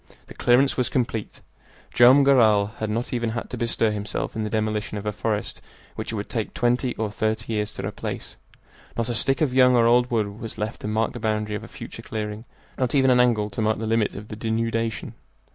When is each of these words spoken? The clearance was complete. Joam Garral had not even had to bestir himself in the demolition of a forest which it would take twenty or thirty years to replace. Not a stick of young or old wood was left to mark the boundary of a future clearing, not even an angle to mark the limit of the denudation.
The 0.25 0.33
clearance 0.33 0.77
was 0.77 0.89
complete. 0.89 1.41
Joam 1.93 2.23
Garral 2.23 2.65
had 2.79 2.89
not 2.89 3.13
even 3.13 3.29
had 3.29 3.51
to 3.51 3.55
bestir 3.57 3.91
himself 3.91 4.35
in 4.35 4.43
the 4.43 4.49
demolition 4.49 4.97
of 4.97 5.05
a 5.05 5.11
forest 5.11 5.61
which 5.95 6.11
it 6.11 6.15
would 6.15 6.27
take 6.27 6.55
twenty 6.55 6.95
or 6.95 7.11
thirty 7.11 7.53
years 7.53 7.71
to 7.73 7.85
replace. 7.87 8.35
Not 8.97 9.09
a 9.09 9.13
stick 9.13 9.41
of 9.41 9.53
young 9.53 9.75
or 9.75 9.85
old 9.85 10.09
wood 10.09 10.39
was 10.39 10.57
left 10.57 10.79
to 10.81 10.87
mark 10.87 11.13
the 11.13 11.19
boundary 11.19 11.55
of 11.55 11.63
a 11.63 11.67
future 11.67 12.01
clearing, 12.01 12.45
not 12.79 12.95
even 12.95 13.11
an 13.11 13.19
angle 13.19 13.51
to 13.51 13.61
mark 13.61 13.77
the 13.77 13.85
limit 13.85 14.15
of 14.15 14.29
the 14.29 14.35
denudation. 14.35 15.13